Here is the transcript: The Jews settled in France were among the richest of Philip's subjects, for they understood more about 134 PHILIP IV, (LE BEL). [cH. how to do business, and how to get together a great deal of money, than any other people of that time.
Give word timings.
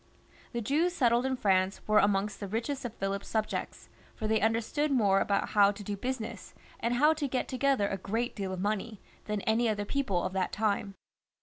The 0.53 0.61
Jews 0.61 0.93
settled 0.93 1.27
in 1.27 1.35
France 1.37 1.79
were 1.87 1.99
among 1.99 2.25
the 2.39 2.47
richest 2.47 2.83
of 2.85 2.93
Philip's 2.95 3.27
subjects, 3.27 3.87
for 4.15 4.25
they 4.27 4.41
understood 4.41 4.89
more 4.91 5.21
about 5.21 5.43
134 5.43 5.95
PHILIP 6.01 6.05
IV, 6.15 6.21
(LE 6.21 6.25
BEL). 6.25 6.33
[cH. 6.33 6.37
how 6.37 6.37
to 6.39 6.41
do 6.41 6.47
business, 6.49 6.65
and 6.79 6.93
how 6.95 7.13
to 7.13 7.27
get 7.27 7.47
together 7.47 7.87
a 7.87 7.97
great 7.97 8.35
deal 8.35 8.51
of 8.51 8.59
money, 8.59 8.99
than 9.25 9.41
any 9.41 9.69
other 9.69 9.85
people 9.85 10.23
of 10.23 10.33
that 10.33 10.51
time. 10.51 10.95